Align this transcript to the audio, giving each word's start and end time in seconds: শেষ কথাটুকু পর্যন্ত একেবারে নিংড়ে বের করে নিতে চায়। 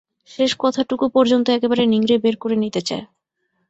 শেষ 0.31 0.51
কথাটুকু 0.59 1.05
পর্যন্ত 1.09 1.47
একেবারে 1.49 1.83
নিংড়ে 1.85 2.15
বের 2.17 2.35
করে 2.37 2.55
নিতে 2.55 2.81
চায়। 2.81 3.05